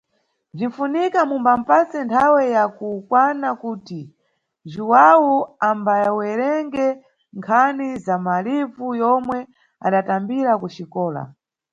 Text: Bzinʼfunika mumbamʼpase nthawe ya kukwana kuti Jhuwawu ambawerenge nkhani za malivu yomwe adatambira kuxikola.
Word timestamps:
Bzinʼfunika 0.55 1.19
mumbamʼpase 1.29 1.97
nthawe 2.05 2.41
ya 2.55 2.63
kukwana 2.77 3.49
kuti 3.61 4.01
Jhuwawu 4.71 5.33
ambawerenge 5.69 6.87
nkhani 7.37 7.87
za 8.05 8.15
malivu 8.25 8.87
yomwe 9.01 9.37
adatambira 9.85 10.51
kuxikola. 10.61 11.23